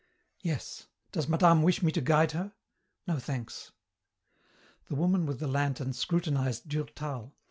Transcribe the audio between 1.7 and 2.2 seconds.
me to